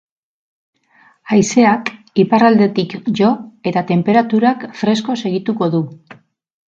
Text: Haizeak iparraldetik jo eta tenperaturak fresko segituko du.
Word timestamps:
Haizeak 1.33 1.91
iparraldetik 2.23 2.95
jo 3.19 3.29
eta 3.73 3.83
tenperaturak 3.91 4.65
fresko 4.81 5.17
segituko 5.23 5.69
du. 5.77 5.83